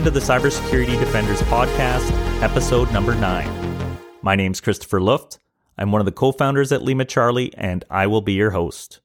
[0.00, 2.10] welcome to the Cybersecurity Defenders Podcast,
[2.40, 3.50] episode number nine.
[4.22, 5.38] My name's Christopher Luft.
[5.76, 9.02] I'm one of the co founders at LimaCharlie, and I will be your host.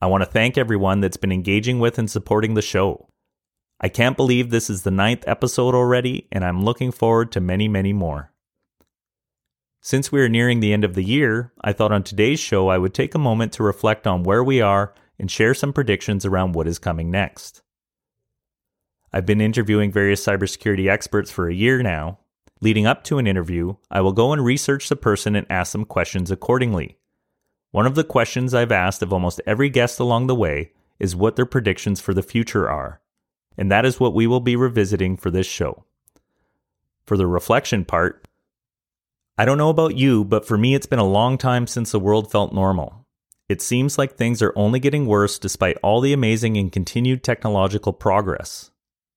[0.00, 3.10] I want to thank everyone that's been engaging with and supporting the show.
[3.82, 7.68] I can't believe this is the ninth episode already, and I'm looking forward to many,
[7.68, 8.32] many more.
[9.82, 12.78] Since we are nearing the end of the year, I thought on today's show I
[12.78, 16.54] would take a moment to reflect on where we are and share some predictions around
[16.54, 17.60] what is coming next.
[19.12, 22.18] I've been interviewing various cybersecurity experts for a year now.
[22.62, 25.84] Leading up to an interview, I will go and research the person and ask them
[25.84, 26.96] questions accordingly.
[27.72, 31.36] One of the questions I've asked of almost every guest along the way is what
[31.36, 33.00] their predictions for the future are,
[33.58, 35.84] and that is what we will be revisiting for this show.
[37.04, 38.26] For the reflection part,
[39.36, 42.00] I don't know about you, but for me, it's been a long time since the
[42.00, 43.06] world felt normal.
[43.48, 47.92] It seems like things are only getting worse despite all the amazing and continued technological
[47.92, 48.71] progress.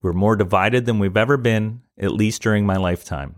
[0.05, 3.37] We're more divided than we've ever been, at least during my lifetime.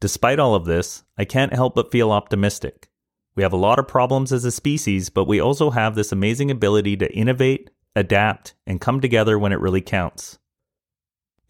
[0.00, 2.88] Despite all of this, I can't help but feel optimistic.
[3.36, 6.50] We have a lot of problems as a species, but we also have this amazing
[6.50, 10.38] ability to innovate, adapt, and come together when it really counts.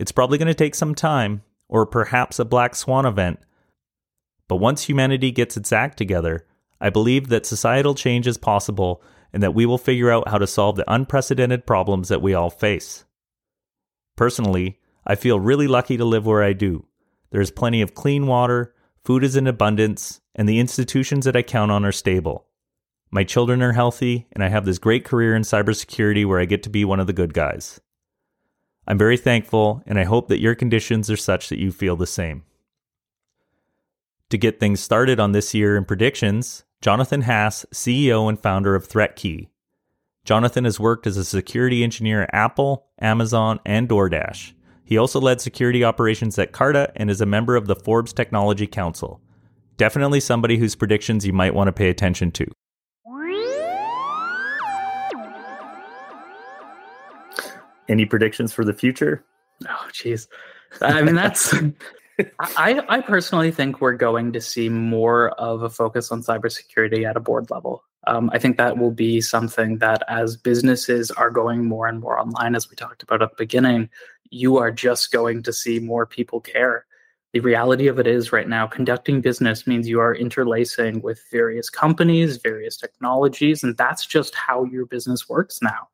[0.00, 3.38] It's probably going to take some time, or perhaps a black swan event,
[4.48, 6.44] but once humanity gets its act together,
[6.80, 9.00] I believe that societal change is possible
[9.32, 12.50] and that we will figure out how to solve the unprecedented problems that we all
[12.50, 13.04] face.
[14.16, 16.86] Personally, I feel really lucky to live where I do.
[17.30, 21.42] There is plenty of clean water, food is in abundance, and the institutions that I
[21.42, 22.46] count on are stable.
[23.10, 26.62] My children are healthy, and I have this great career in cybersecurity where I get
[26.64, 27.80] to be one of the good guys.
[28.86, 32.06] I'm very thankful, and I hope that your conditions are such that you feel the
[32.06, 32.44] same.
[34.30, 38.88] To get things started on this year in predictions, Jonathan Haas, CEO and founder of
[38.88, 39.48] ThreatKey,
[40.24, 44.54] Jonathan has worked as a security engineer at Apple, Amazon, and DoorDash.
[44.82, 48.66] He also led security operations at Carta and is a member of the Forbes Technology
[48.66, 49.20] Council.
[49.76, 52.46] Definitely somebody whose predictions you might want to pay attention to.
[57.86, 59.22] Any predictions for the future?
[59.68, 60.26] Oh, jeez.
[60.80, 61.54] I mean, that's.
[62.41, 67.16] I, I personally think we're going to see more of a focus on cybersecurity at
[67.16, 67.82] a board level.
[68.06, 72.19] Um, I think that will be something that as businesses are going more and more
[72.19, 73.88] online, as we talked about at the beginning,
[74.31, 76.87] you are just going to see more people care.
[77.32, 81.69] The reality of it is right now, conducting business means you are interlacing with various
[81.69, 85.88] companies, various technologies, and that's just how your business works now.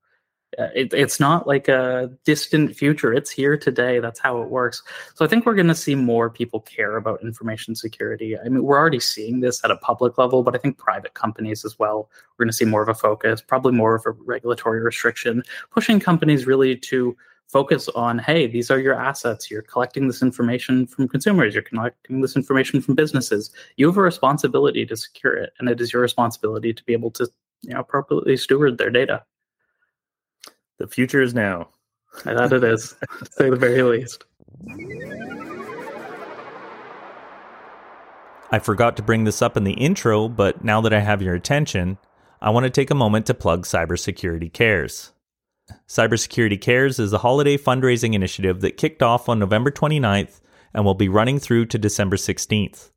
[0.59, 3.13] Uh, it, it's not like a distant future.
[3.15, 4.01] It's here today.
[4.01, 4.83] That's how it works.
[5.15, 8.37] So I think we're going to see more people care about information security.
[8.39, 11.65] I mean, we're already seeing this at a public level, but I think private companies
[11.65, 12.11] as well.
[12.37, 16.01] We're going to see more of a focus, probably more of a regulatory restriction, pushing
[16.01, 17.17] companies really to
[17.47, 22.21] focus on hey these are your assets you're collecting this information from consumers you're collecting
[22.21, 26.01] this information from businesses you have a responsibility to secure it and it is your
[26.01, 27.29] responsibility to be able to
[27.63, 29.25] you know appropriately steward their data
[30.81, 31.69] the future is now.
[32.25, 34.25] I thought it is, to say the very least.
[38.51, 41.35] I forgot to bring this up in the intro, but now that I have your
[41.35, 41.99] attention,
[42.41, 45.13] I want to take a moment to plug Cybersecurity Cares.
[45.87, 50.41] Cybersecurity Cares is a holiday fundraising initiative that kicked off on November 29th
[50.75, 52.91] and will be running through to December 16th.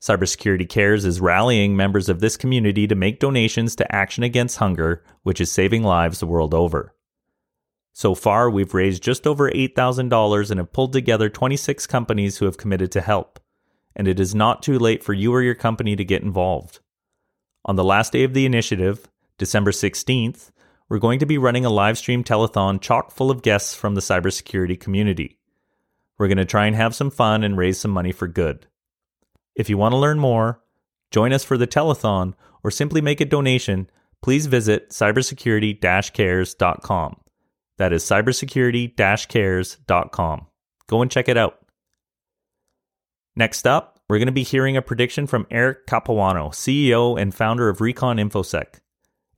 [0.00, 5.02] Cybersecurity Cares is rallying members of this community to make donations to Action Against Hunger,
[5.22, 6.94] which is saving lives the world over.
[7.96, 12.58] So far, we've raised just over $8,000 and have pulled together 26 companies who have
[12.58, 13.40] committed to help.
[13.94, 16.80] And it is not too late for you or your company to get involved.
[17.64, 19.08] On the last day of the initiative,
[19.38, 20.50] December 16th,
[20.90, 24.02] we're going to be running a live stream telethon chock full of guests from the
[24.02, 25.38] cybersecurity community.
[26.18, 28.66] We're going to try and have some fun and raise some money for good.
[29.54, 30.60] If you want to learn more,
[31.10, 33.88] join us for the telethon, or simply make a donation,
[34.20, 35.80] please visit cybersecurity
[36.12, 37.20] cares.com.
[37.78, 38.96] That is cybersecurity
[39.28, 40.46] cares.com.
[40.88, 41.58] Go and check it out.
[43.34, 47.68] Next up, we're going to be hearing a prediction from Eric Capuano, CEO and founder
[47.68, 48.80] of Recon InfoSec.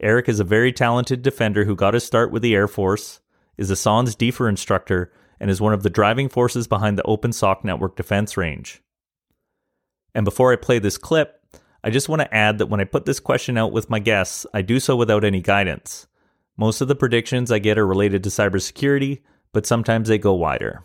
[0.01, 3.21] Eric is a very talented defender who got his start with the Air Force,
[3.57, 7.65] is a SANS DFIR instructor, and is one of the driving forces behind the OpenSOC
[7.65, 8.83] network defense range.
[10.15, 11.45] And before I play this clip,
[11.83, 14.47] I just want to add that when I put this question out with my guests,
[14.53, 16.07] I do so without any guidance.
[16.59, 19.21] Most of the predictions I get are related to cybersecurity,
[19.53, 20.83] but sometimes they go wider.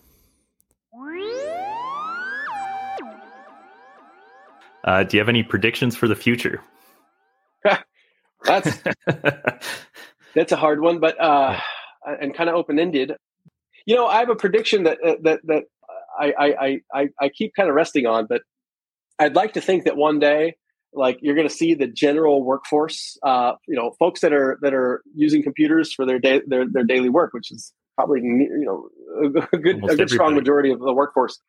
[4.84, 6.62] Uh, do you have any predictions for the future?
[8.44, 8.78] that's
[10.36, 11.60] that's a hard one, but uh,
[12.06, 13.14] and kind of open ended.
[13.88, 15.64] You know, I have a prediction that uh, that that
[16.20, 18.44] I I I I keep kind of resting on, but
[19.18, 20.58] I'd like to think that one day,
[20.95, 24.74] like you're going to see the general workforce, uh, you know, folks that are that
[24.74, 28.90] are using computers for their day their their daily work, which is probably you know
[29.51, 31.40] a good Almost a good strong majority of the workforce.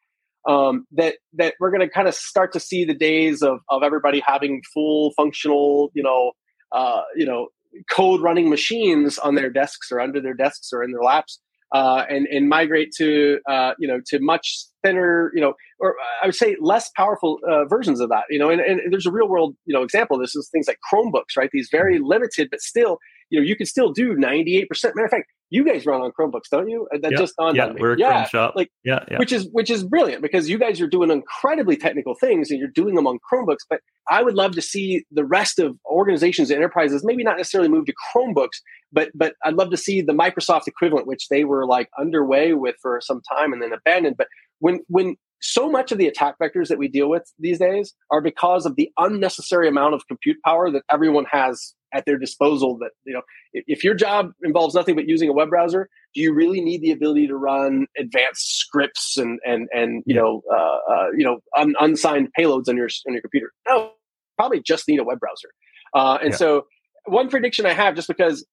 [0.47, 3.83] Um, that that we're going to kind of start to see the days of of
[3.83, 6.33] everybody having full functional, you know,
[6.73, 7.49] uh, you know,
[7.91, 11.41] code running machines on their desks or under their desks or in their laps
[11.73, 16.27] uh, and and migrate to uh, you know to much thinner you know or I
[16.27, 19.29] would say less powerful uh, versions of that you know and, and there's a real
[19.29, 20.19] world you know example.
[20.19, 21.51] This is things like Chromebooks right?
[21.53, 22.99] These very limited but still
[23.35, 26.49] you know you can still do 98% matter of fact you guys run on Chromebooks,
[26.51, 26.89] don't you?
[26.91, 27.21] That yep.
[27.21, 27.73] just on yeah.
[27.79, 28.55] We're a yeah, Chrome shop.
[28.57, 32.17] Like, yeah, yeah, which is which is brilliant because you guys are doing incredibly technical
[32.17, 33.65] things and you're doing them on Chromebooks.
[33.71, 37.69] But I would love to see the rest of organizations and enterprises maybe not necessarily
[37.69, 38.61] move to Chromebooks,
[38.93, 42.75] but but I'd love to see the Microsoft equivalent, which they were like underway with
[42.83, 44.17] for some time and then abandoned.
[44.17, 44.27] But
[44.59, 48.23] when when so much of the attack vectors that we deal with these days are
[48.23, 52.91] because of the unnecessary amount of compute power that everyone has at their disposal that
[53.05, 56.61] you know if your job involves nothing but using a web browser do you really
[56.61, 61.25] need the ability to run advanced scripts and and and you know uh, uh, you
[61.25, 63.93] know un- unsigned payloads on your on your computer no
[64.37, 65.49] probably just need a web browser
[65.95, 66.37] uh, and yeah.
[66.37, 66.67] so
[67.07, 68.47] one prediction I have, just because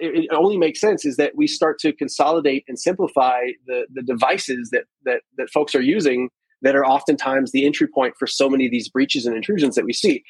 [0.00, 4.70] it only makes sense, is that we start to consolidate and simplify the the devices
[4.72, 6.30] that that that folks are using
[6.62, 9.84] that are oftentimes the entry point for so many of these breaches and intrusions that
[9.84, 10.22] we see.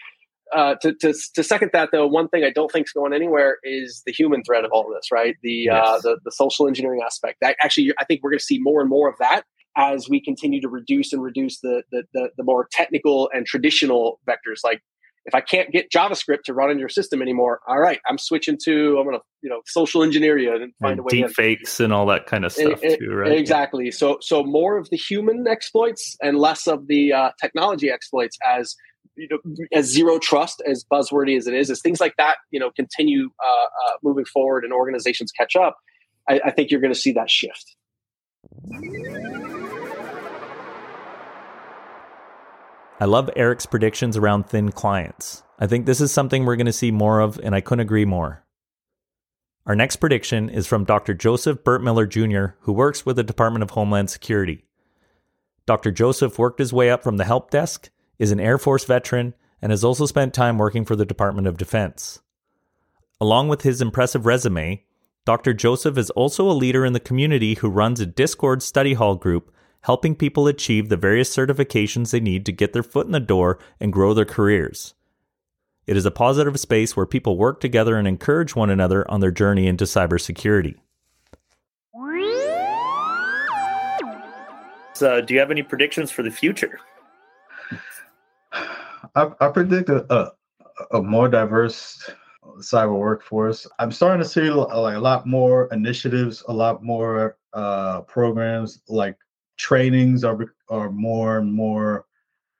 [0.54, 3.56] Uh, to, to, to second that though, one thing I don't think is going anywhere
[3.62, 5.37] is the human thread of all of this, right?
[5.43, 5.88] The uh, yes.
[5.88, 7.38] uh, the, the social engineering aspect.
[7.40, 9.44] That actually, I think we're going to see more and more of that
[9.76, 14.20] as we continue to reduce and reduce the, the the, the more technical and traditional
[14.28, 14.82] vectors like
[15.25, 18.58] if I can't get JavaScript to run in your system anymore, all right, I'm switching
[18.64, 21.10] to I'm going to you know social engineer you and find and a way.
[21.10, 23.32] Deep fakes and all that kind of stuff it, too, right?
[23.32, 23.90] Exactly.
[23.90, 28.75] So so more of the human exploits and less of the uh, technology exploits as
[29.16, 29.38] you know
[29.72, 33.28] as zero trust as buzzwordy as it is as things like that you know continue
[33.44, 35.76] uh, uh, moving forward and organizations catch up.
[36.28, 37.76] I, I think you're going to see that shift.
[43.00, 45.43] I love Eric's predictions around thin clients.
[45.58, 48.05] I think this is something we're going to see more of, and I couldn't agree
[48.05, 48.44] more.
[49.66, 51.14] Our next prediction is from Dr.
[51.14, 54.64] Joseph Burt Miller Jr., who works with the Department of Homeland Security.
[55.66, 55.90] Dr.
[55.90, 57.90] Joseph worked his way up from the help desk,
[58.22, 61.58] is an Air Force veteran, and has also spent time working for the Department of
[61.58, 62.20] Defense.
[63.20, 64.84] Along with his impressive resume,
[65.24, 65.52] Dr.
[65.52, 69.52] Joseph is also a leader in the community who runs a Discord study hall group
[69.80, 73.58] helping people achieve the various certifications they need to get their foot in the door
[73.80, 74.94] and grow their careers.
[75.88, 79.32] It is a positive space where people work together and encourage one another on their
[79.32, 80.76] journey into cybersecurity.
[84.94, 86.78] So, do you have any predictions for the future?
[88.52, 90.32] I, I predict a, a,
[90.93, 92.10] a, more diverse
[92.58, 93.66] cyber workforce.
[93.78, 99.16] I'm starting to see like a lot more initiatives, a lot more uh, programs like
[99.56, 100.38] trainings are
[100.69, 102.06] are more and more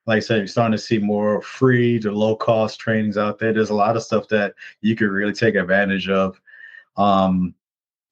[0.07, 3.53] like I said, you're starting to see more free to low cost trainings out there.
[3.53, 6.41] There's a lot of stuff that you could really take advantage of.
[6.97, 7.55] Um,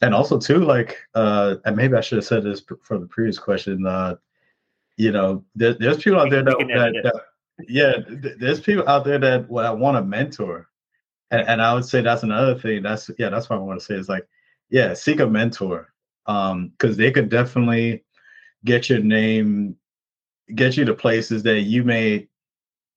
[0.01, 3.39] and also too, like, uh, and maybe I should have said this for the previous
[3.39, 3.87] question.
[3.87, 4.17] Uh,
[4.97, 7.23] you know, there, there's people out there that, that, that
[7.69, 10.69] yeah, there's people out there that well, want to mentor,
[11.31, 12.83] and, and I would say that's another thing.
[12.83, 14.27] That's yeah, that's what I want to say is like,
[14.71, 15.93] yeah, seek a mentor,
[16.27, 18.05] um, because they could definitely
[18.65, 19.77] get your name,
[20.55, 22.29] get you to places that you may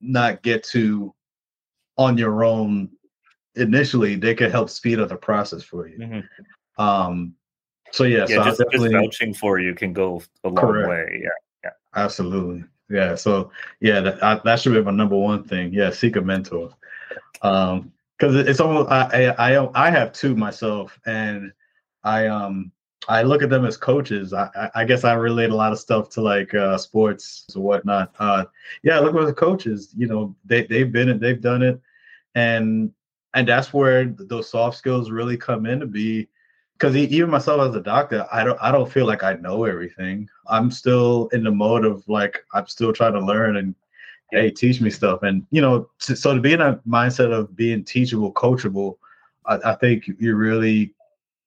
[0.02, 1.14] not get to
[1.98, 2.90] on your own
[3.56, 4.16] initially.
[4.16, 5.98] They could help speed up the process for you.
[5.98, 6.82] Mm-hmm.
[6.84, 7.36] Um,
[7.92, 10.90] so yeah, yeah, so just, just, vouching for you can go a long correct.
[10.90, 11.22] way.
[11.24, 11.30] Yeah,
[11.64, 12.64] yeah, absolutely.
[12.90, 15.74] Yeah, so yeah, that, I, that should be my number one thing.
[15.74, 16.76] Yeah, seek a mentor.
[17.42, 21.52] Um, because it's almost I, I I have two myself, and
[22.04, 22.72] I um
[23.08, 24.34] I look at them as coaches.
[24.34, 28.14] I, I guess I relate a lot of stuff to like uh, sports or whatnot.
[28.20, 28.46] Uh,
[28.84, 29.94] yeah, look at the coaches.
[29.98, 31.82] You know, they they've been it, they've done it,
[32.36, 32.94] and
[33.34, 36.28] and that's where those soft skills really come in to be.
[36.84, 40.28] Because even myself as a doctor, I don't I don't feel like I know everything.
[40.48, 43.74] I'm still in the mode of like I'm still trying to learn and
[44.32, 45.24] hey, teach me stuff.
[45.24, 48.98] And you know, to, so to be in a mindset of being teachable, coachable,
[49.46, 50.94] I, I think you really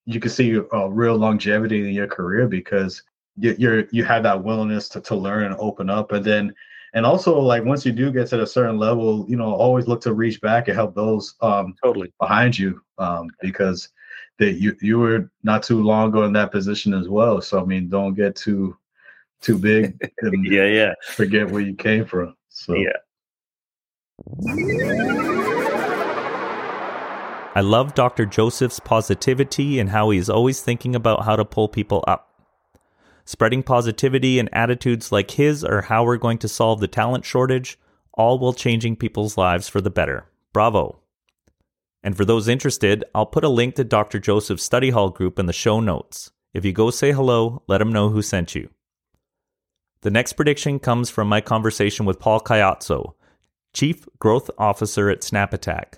[0.06, 3.02] you can see a real longevity in your career because
[3.36, 6.54] you, you're you have that willingness to, to learn and open up and then
[6.94, 10.00] and also like once you do get to a certain level you know always look
[10.00, 13.90] to reach back and help those um totally behind you um because
[14.38, 17.40] that you you were not too long ago in that position as well.
[17.40, 18.76] So I mean, don't get too
[19.40, 20.94] too big and yeah, yeah.
[21.12, 22.34] forget where you came from.
[22.48, 22.96] So Yeah.
[27.54, 28.26] I love Dr.
[28.26, 32.28] Joseph's positivity and how he's always thinking about how to pull people up.
[33.24, 37.78] Spreading positivity and attitudes like his are how we're going to solve the talent shortage,
[38.12, 40.26] all while changing people's lives for the better.
[40.52, 40.98] Bravo.
[42.06, 44.20] And for those interested, I'll put a link to Dr.
[44.20, 46.30] Joseph's study hall group in the show notes.
[46.54, 48.70] If you go say hello, let him know who sent you.
[50.02, 53.14] The next prediction comes from my conversation with Paul Caiazzo,
[53.74, 55.94] Chief Growth Officer at SnapAttack.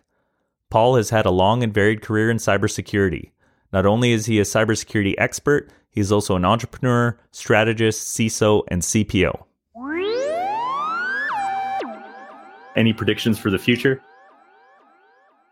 [0.71, 3.33] Paul has had a long and varied career in cybersecurity.
[3.71, 9.45] Not only is he a cybersecurity expert, he's also an entrepreneur, strategist, CISO, and CPO.
[12.77, 14.03] Any predictions for the future?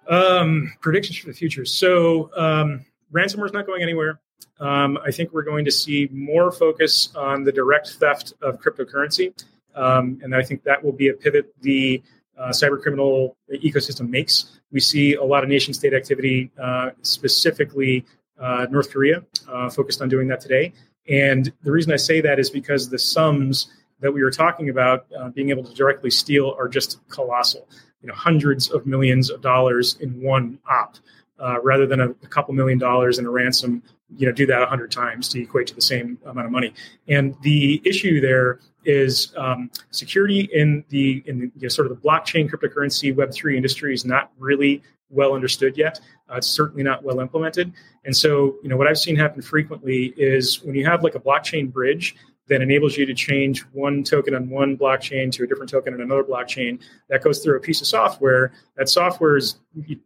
[0.08, 1.64] Um, predictions for the future.
[1.64, 4.20] So, um, ransomware is not going anywhere.
[4.60, 9.32] Um, I think we're going to see more focus on the direct theft of cryptocurrency.
[9.74, 12.02] Um, and I think that will be a pivot the
[12.38, 14.60] uh, cyber criminal ecosystem makes.
[14.70, 18.04] We see a lot of nation state activity, uh, specifically
[18.38, 20.72] uh, North Korea, uh, focused on doing that today.
[21.08, 23.68] And the reason I say that is because the sums
[24.00, 27.68] that we were talking about uh, being able to directly steal are just colossal.
[28.06, 30.94] You know, hundreds of millions of dollars in one op,
[31.40, 33.82] uh, rather than a, a couple million dollars in a ransom
[34.16, 36.72] you know do that 100 times to equate to the same amount of money.
[37.08, 42.00] And the issue there is um, security in the in the, you know, sort of
[42.00, 45.98] the blockchain cryptocurrency web3 industry is not really well understood yet.
[46.30, 47.72] Uh, it's certainly not well implemented.
[48.04, 51.20] And so you know what i've seen happen frequently is when you have like a
[51.20, 52.14] blockchain bridge
[52.48, 56.00] that enables you to change one token on one blockchain to a different token on
[56.00, 56.80] another blockchain.
[57.08, 58.52] That goes through a piece of software.
[58.76, 59.56] That software is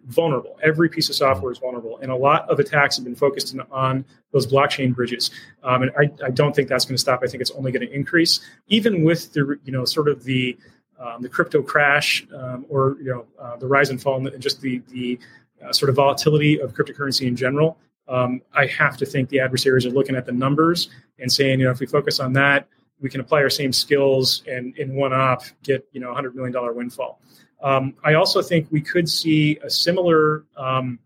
[0.06, 0.58] vulnerable.
[0.62, 4.04] Every piece of software is vulnerable, and a lot of attacks have been focused on
[4.32, 5.30] those blockchain bridges.
[5.62, 7.20] Um, and I, I, don't think that's going to stop.
[7.22, 10.56] I think it's only going to increase, even with the you know sort of the
[10.98, 14.60] um, the crypto crash um, or you know uh, the rise and fall and just
[14.60, 15.18] the the
[15.64, 17.78] uh, sort of volatility of cryptocurrency in general
[18.10, 21.66] um, I have to think the adversaries are looking at the numbers and saying, you
[21.66, 22.68] know, if we focus on that,
[23.00, 26.34] we can apply our same skills and in one op get, you know, a $100
[26.34, 27.20] million windfall.
[27.62, 30.98] Um, I also think we could see a similar, um,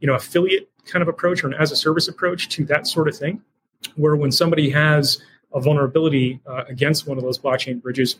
[0.00, 3.08] you know, affiliate kind of approach or an as a service approach to that sort
[3.08, 3.42] of thing,
[3.96, 8.16] where when somebody has a vulnerability uh, against one of those blockchain bridges,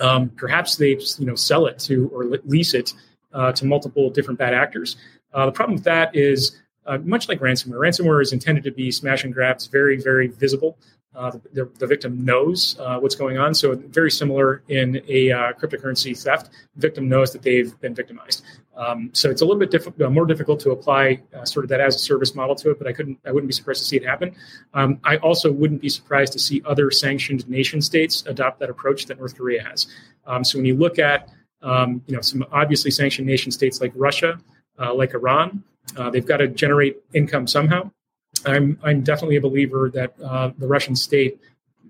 [0.00, 2.92] um, perhaps they, you know, sell it to or lease it
[3.32, 4.96] uh, to multiple different bad actors.
[5.32, 6.56] Uh, the problem with that is
[6.88, 7.78] uh, much like ransomware.
[7.78, 9.56] Ransomware is intended to be smash and grab.
[9.56, 10.78] It's very, very visible.
[11.14, 13.52] Uh, the, the, victim knows uh, what's going on.
[13.52, 18.44] So very similar in a uh, cryptocurrency theft, the victim knows that they've been victimized.
[18.76, 21.80] Um, so it's a little bit diff- uh, more difficult to apply sort of that
[21.80, 23.96] as a service model to it, but I couldn't, I wouldn't be surprised to see
[23.96, 24.36] it happen.
[24.74, 29.06] Um, I also wouldn't be surprised to see other sanctioned nation states adopt that approach
[29.06, 29.88] that North Korea has.
[30.26, 31.30] Um, so when you look at,
[31.62, 34.38] um, you know, some obviously sanctioned nation states like Russia,
[34.94, 35.64] like Iran,
[35.96, 37.90] uh, they've got to generate income somehow.
[38.46, 41.40] I'm I'm definitely a believer that uh, the Russian state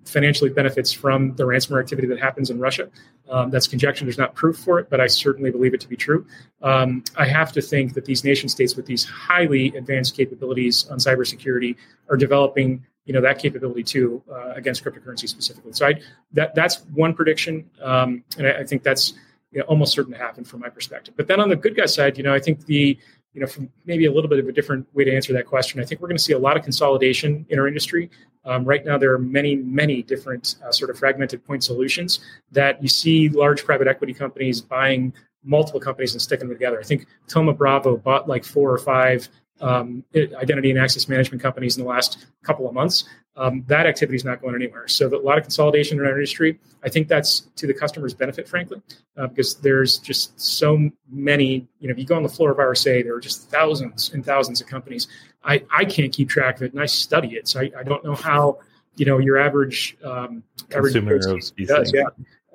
[0.09, 2.89] financially benefits from the ransomware activity that happens in Russia.
[3.29, 4.05] Um, that's conjecture.
[4.05, 6.27] There's not proof for it, but I certainly believe it to be true.
[6.63, 10.99] Um, I have to think that these nation states with these highly advanced capabilities on
[10.99, 11.77] cybersecurity
[12.09, 15.73] are developing, you know, that capability too uh, against cryptocurrency specifically.
[15.73, 16.01] So I,
[16.33, 19.13] that that's one prediction, um, and I, I, think that's
[19.51, 21.15] you know, almost certain to happen from my perspective.
[21.17, 22.99] But then on the good guy side, you know, I think the
[23.39, 25.81] you know, from maybe a little bit of a different way to answer that question,
[25.81, 28.11] I think we're going to see a lot of consolidation in our industry.
[28.45, 32.19] Um, right now, there are many, many different uh, sort of fragmented point solutions
[32.51, 35.13] that you see large private equity companies buying
[35.45, 36.81] multiple companies and sticking them together.
[36.81, 39.29] I think Thoma Bravo bought like four or five
[39.61, 43.05] um, identity and access management companies in the last couple of months.
[43.39, 44.89] Um, that activity is not going anywhere.
[44.89, 46.59] So, a lot of consolidation in our industry.
[46.83, 48.83] I think that's to the customer's benefit, frankly,
[49.17, 51.69] uh, because there's just so many.
[51.79, 54.27] You know, if you go on the floor of RSA, there are just thousands and
[54.27, 55.07] thousands of companies.
[55.45, 58.05] I, I can't keep track of it, and I study it, so I, I don't
[58.05, 58.59] know how
[58.97, 60.43] you know your average um,
[60.73, 61.93] average consumer does.
[61.95, 62.03] Yeah,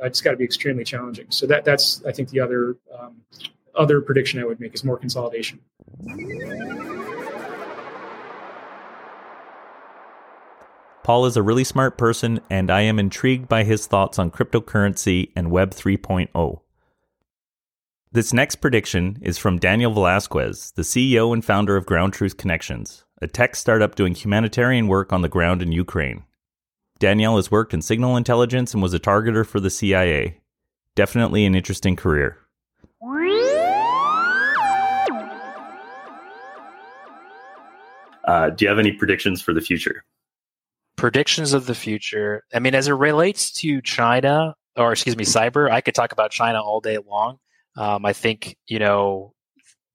[0.02, 1.28] uh, it's got to be extremely challenging.
[1.30, 3.22] So that that's I think the other um,
[3.74, 5.60] other prediction I would make is more consolidation.
[11.04, 15.32] Paul is a really smart person, and I am intrigued by his thoughts on cryptocurrency
[15.36, 16.62] and Web 3.0.
[18.14, 23.04] This next prediction is from Daniel Velasquez, the CEO and founder of Ground Truth Connections,
[23.22, 26.24] a tech startup doing humanitarian work on the ground in Ukraine.
[27.00, 30.40] Daniel has worked in signal intelligence and was a targeter for the CIA.
[30.96, 32.38] Definitely an interesting career.
[38.26, 40.06] Uh, do you have any predictions for the future?
[41.04, 42.44] Predictions of the future.
[42.54, 46.32] I mean, as it relates to China, or excuse me, cyber, I could talk about
[46.32, 47.40] China all day long.
[47.76, 49.34] Um, I think, you know,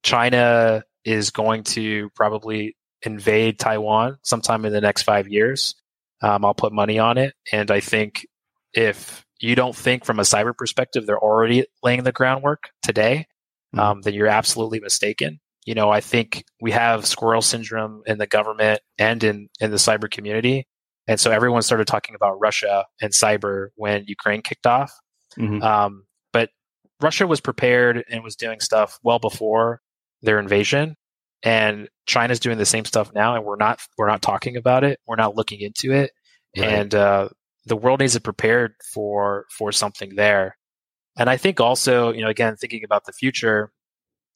[0.03, 5.77] China is going to probably invade Taiwan sometime in the next five years.
[6.21, 7.33] Um, I'll put money on it.
[7.53, 8.27] And I think
[8.75, 13.27] if you don't think from a cyber perspective they're already laying the groundwork today,
[13.75, 13.81] mm-hmm.
[13.81, 15.41] um, then you're absolutely mistaken.
[15.65, 19.79] You know, I think we have squirrel syndrome in the government and in, in the
[19.79, 20.67] cyber community.
[21.09, 24.93] And so everyone started talking about Russia and cyber when Ukraine kicked off.
[25.37, 25.63] Mm-hmm.
[25.63, 26.51] Um, but
[27.01, 29.81] Russia was prepared and was doing stuff well before
[30.23, 30.97] their invasion
[31.43, 34.99] and China's doing the same stuff now, and we're not we're not talking about it.
[35.07, 36.11] We're not looking into it,
[36.57, 36.69] right.
[36.69, 37.29] and uh,
[37.67, 40.57] the world needs to prepare for for something there.
[41.17, 43.73] And I think also, you know, again, thinking about the future,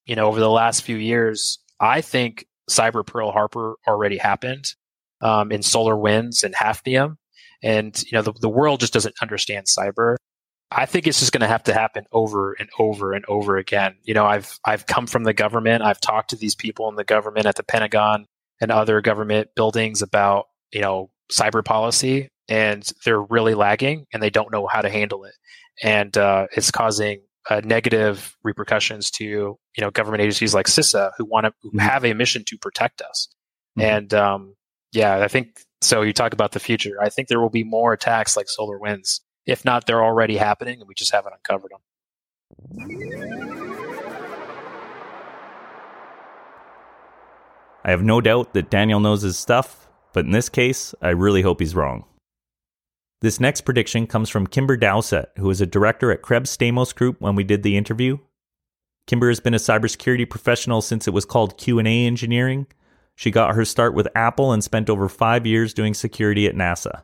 [0.05, 4.75] you know, over the last few years, I think Cyber Pearl Harbor already happened
[5.23, 7.17] um, in SolarWinds and Hafnium,
[7.63, 10.17] and you know, the, the world just doesn't understand cyber.
[10.71, 13.97] I think it's just going to have to happen over and over and over again.
[14.03, 15.83] You know, I've I've come from the government.
[15.83, 18.27] I've talked to these people in the government at the Pentagon
[18.61, 24.31] and other government buildings about you know cyber policy, and they're really lagging and they
[24.31, 25.35] don't know how to handle it,
[25.83, 31.25] and uh, it's causing uh, negative repercussions to you know government agencies like CISA who
[31.25, 31.79] want to mm-hmm.
[31.79, 33.29] have a mission to protect us.
[33.79, 33.89] Mm-hmm.
[33.89, 34.55] And um,
[34.93, 36.03] yeah, I think so.
[36.03, 36.97] You talk about the future.
[37.01, 39.21] I think there will be more attacks like SolarWinds.
[39.47, 41.81] if not, they're already happening and we just haven't uncovered them.
[47.85, 51.43] I have no doubt that Daniel knows his stuff, but in this case, I really
[51.43, 52.05] hope he's wrong.
[53.23, 57.21] This next prediction comes from Kimber Dowsett, who was a director at Krebs Stamos Group
[57.21, 58.19] when we did the interview.
[59.07, 62.67] Kimber has been a cybersecurity professional since it was called Q&A engineering.
[63.15, 67.03] She got her start with Apple and spent over 5 years doing security at NASA.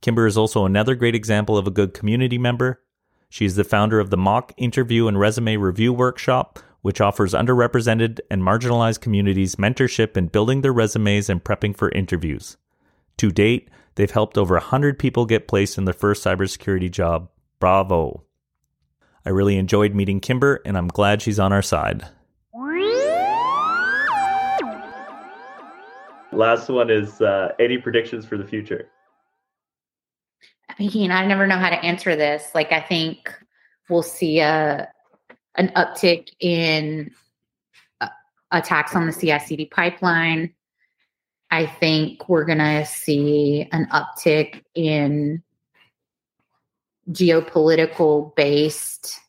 [0.00, 2.82] Kimber is also another great example of a good community member.
[3.28, 8.20] She is the founder of the Mock Interview and Resume Review Workshop, which offers underrepresented
[8.30, 12.56] and marginalized communities mentorship in building their resumes and prepping for interviews.
[13.16, 17.28] To date, they've helped over 100 people get placed in their first cybersecurity job.
[17.58, 18.22] Bravo.
[19.24, 22.06] I really enjoyed meeting Kimber, and I'm glad she's on our side.
[26.36, 28.90] Last one is uh, any predictions for the future?
[30.68, 32.50] I mean, I never know how to answer this.
[32.54, 33.32] Like, I think
[33.88, 34.88] we'll see a
[35.54, 37.10] an uptick in
[38.02, 38.08] uh,
[38.50, 40.52] attacks on the CI/CD pipeline.
[41.50, 45.42] I think we're going to see an uptick in
[47.10, 49.20] geopolitical based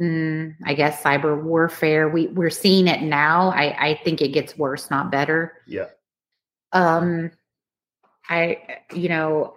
[0.00, 2.08] mm, I guess cyber warfare.
[2.08, 3.50] We we're seeing it now.
[3.50, 5.54] I I think it gets worse, not better.
[5.66, 5.86] Yeah.
[6.72, 7.30] Um
[8.28, 8.58] I
[8.94, 9.54] you know,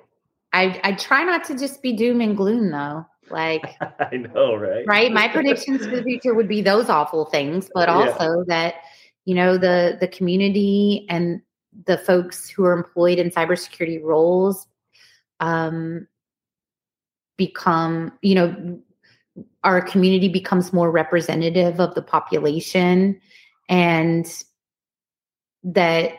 [0.51, 3.05] I I try not to just be doom and gloom though.
[3.29, 4.85] Like I know, right?
[4.85, 5.11] Right.
[5.11, 8.43] My predictions for the future would be those awful things, but also yeah.
[8.47, 8.75] that
[9.25, 11.41] you know the the community and
[11.85, 14.67] the folks who are employed in cybersecurity roles
[15.39, 16.07] um,
[17.37, 18.79] become you know
[19.63, 23.19] our community becomes more representative of the population
[23.69, 24.43] and
[25.63, 26.11] that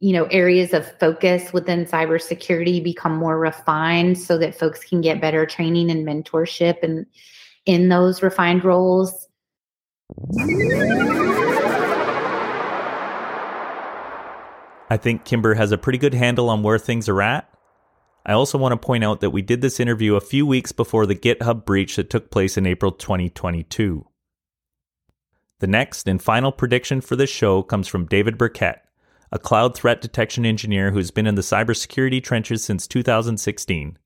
[0.00, 5.20] you know areas of focus within cybersecurity become more refined so that folks can get
[5.20, 7.06] better training and mentorship and
[7.66, 9.26] in those refined roles
[14.90, 17.49] I think Kimber has a pretty good handle on where things are at.
[18.30, 21.04] I also want to point out that we did this interview a few weeks before
[21.04, 24.06] the GitHub breach that took place in April 2022.
[25.58, 28.84] The next and final prediction for this show comes from David Burkett,
[29.32, 33.98] a cloud threat detection engineer who's been in the cybersecurity trenches since 2016.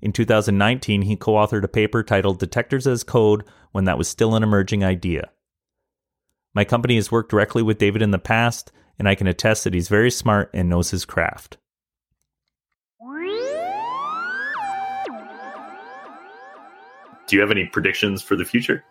[0.00, 4.34] In 2019, he co authored a paper titled Detectors as Code when that was still
[4.34, 5.28] an emerging idea.
[6.54, 9.74] My company has worked directly with David in the past, and I can attest that
[9.74, 11.58] he's very smart and knows his craft.
[17.28, 18.84] Do you have any predictions for the future?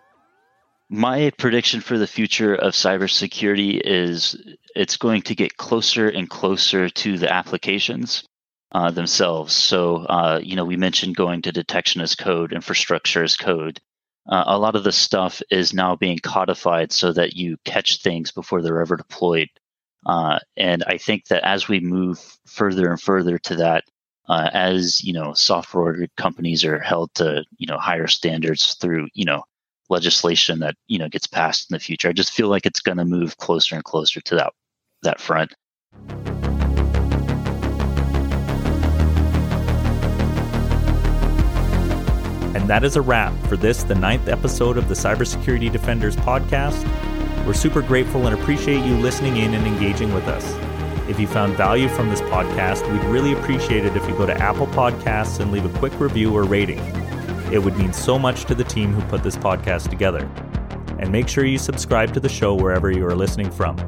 [0.90, 4.42] My prediction for the future of cybersecurity is
[4.76, 8.24] it's going to get closer and closer to the applications
[8.72, 9.54] uh, themselves.
[9.54, 13.82] So, uh, you know, we mentioned going to detection as code, infrastructure as code.
[14.30, 18.32] Uh, a lot of the stuff is now being codified so that you catch things
[18.32, 19.50] before they're ever deployed.
[20.06, 23.84] Uh, and I think that as we move further and further to that,
[24.28, 29.26] uh, as you know, software companies are held to you know higher standards through you
[29.26, 29.44] know
[29.90, 32.10] legislation that you know gets passed in the future.
[32.10, 34.54] I just feel like it's going to move closer and closer to that
[35.04, 35.54] that front.
[42.56, 46.84] And that is a wrap for this, the ninth episode of the Cybersecurity Defenders podcast.
[47.46, 50.67] We're super grateful and appreciate you listening in and engaging with us.
[51.10, 54.34] If you found value from this podcast, we'd really appreciate it if you go to
[54.34, 56.80] Apple Podcasts and leave a quick review or rating.
[57.52, 60.30] It would mean so much to the team who put this podcast together.
[61.00, 63.80] And make sure you subscribe to the show wherever you are listening from.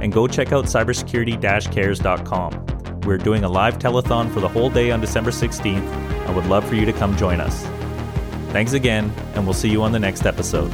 [0.00, 1.40] And go check out cybersecurity
[1.72, 3.00] cares.com.
[3.00, 5.86] We're doing a live telethon for the whole day on December 16th
[6.26, 7.64] and would love for you to come join us.
[8.52, 10.72] Thanks again, and we'll see you on the next episode.